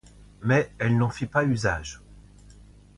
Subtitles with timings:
[0.41, 2.01] Mais elle n'en fit pas usage.